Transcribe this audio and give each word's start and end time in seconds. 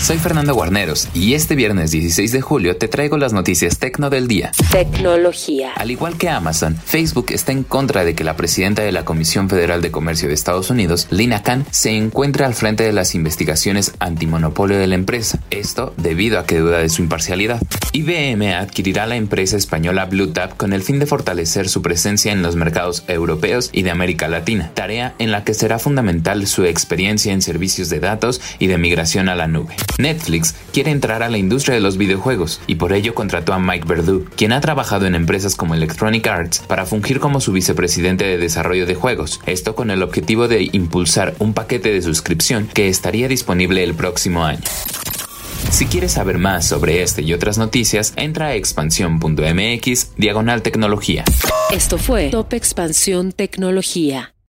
Soy 0.00 0.18
Fernando 0.18 0.54
Guarneros 0.54 1.08
y 1.14 1.32
este 1.32 1.54
viernes 1.54 1.90
16 1.90 2.30
de 2.32 2.42
julio 2.42 2.76
te 2.76 2.88
traigo 2.88 3.16
las 3.16 3.32
noticias 3.32 3.78
tecno 3.78 4.10
del 4.10 4.28
día. 4.28 4.52
Tecnología. 4.70 5.72
Al 5.76 5.90
igual 5.90 6.18
que 6.18 6.28
Amazon, 6.28 6.76
Facebook 6.76 7.26
está 7.30 7.52
en 7.52 7.62
contra 7.62 8.04
de 8.04 8.14
que 8.14 8.22
la 8.22 8.36
presidenta 8.36 8.82
de 8.82 8.92
la 8.92 9.06
Comisión 9.06 9.48
Federal 9.48 9.80
de 9.80 9.90
Comercio 9.90 10.28
de 10.28 10.34
Estados 10.34 10.68
Unidos, 10.68 11.06
Lina 11.10 11.42
Khan, 11.42 11.64
se 11.70 11.92
encuentre 11.92 12.44
al 12.44 12.54
frente 12.54 12.84
de 12.84 12.92
las 12.92 13.14
investigaciones 13.14 13.94
antimonopolio 13.98 14.78
de 14.78 14.86
la 14.86 14.94
empresa. 14.94 15.38
Esto 15.50 15.94
debido 15.96 16.38
a 16.38 16.44
que 16.44 16.58
duda 16.58 16.78
de 16.78 16.90
su 16.90 17.00
imparcialidad. 17.00 17.62
IBM 17.92 18.54
adquirirá 18.54 19.06
la 19.06 19.16
empresa 19.16 19.56
española 19.56 20.04
BlueTap 20.04 20.56
con 20.56 20.72
el 20.72 20.82
fin 20.82 20.98
de 20.98 21.06
fortalecer 21.06 21.68
su 21.68 21.80
presencia 21.80 22.32
en 22.32 22.42
los 22.42 22.56
mercados 22.56 23.04
europeos 23.08 23.70
y 23.72 23.82
de 23.82 23.90
América 23.90 24.28
Latina, 24.28 24.70
tarea 24.74 25.14
en 25.18 25.30
la 25.30 25.44
que 25.44 25.54
será 25.54 25.78
fundamental 25.78 26.46
su 26.46 26.64
experiencia 26.64 27.32
en 27.32 27.40
servicios 27.40 27.88
de 27.88 28.00
datos 28.00 28.40
y 28.58 28.66
de 28.66 28.76
migración 28.76 29.28
a 29.28 29.34
la 29.34 29.46
nube. 29.46 29.76
Netflix 29.98 30.54
quiere 30.72 30.90
entrar 30.90 31.22
a 31.22 31.28
la 31.28 31.38
industria 31.38 31.74
de 31.74 31.80
los 31.80 31.96
videojuegos 31.96 32.60
y 32.66 32.76
por 32.76 32.92
ello 32.92 33.14
contrató 33.14 33.52
a 33.52 33.58
Mike 33.58 33.86
Verdu, 33.86 34.24
quien 34.36 34.52
ha 34.52 34.60
trabajado 34.60 35.06
en 35.06 35.14
empresas 35.14 35.56
como 35.56 35.74
Electronic 35.74 36.26
Arts 36.26 36.62
para 36.66 36.86
fungir 36.86 37.20
como 37.20 37.40
su 37.40 37.52
vicepresidente 37.52 38.24
de 38.24 38.38
desarrollo 38.38 38.86
de 38.86 38.94
juegos, 38.94 39.40
esto 39.46 39.74
con 39.74 39.90
el 39.90 40.02
objetivo 40.02 40.48
de 40.48 40.68
impulsar 40.72 41.34
un 41.38 41.54
paquete 41.54 41.92
de 41.92 42.02
suscripción 42.02 42.68
que 42.72 42.88
estaría 42.88 43.28
disponible 43.28 43.84
el 43.84 43.94
próximo 43.94 44.44
año. 44.44 44.60
Si 45.70 45.86
quieres 45.86 46.12
saber 46.12 46.38
más 46.38 46.66
sobre 46.68 47.02
este 47.02 47.22
y 47.22 47.32
otras 47.32 47.58
noticias, 47.58 48.12
entra 48.16 48.48
a 48.48 48.54
expansión.mx 48.54 50.16
diagonal 50.16 50.62
tecnología. 50.62 51.24
Esto 51.72 51.98
fue 51.98 52.28
Top 52.28 52.52
Expansión 52.52 53.32
Tecnología. 53.32 54.33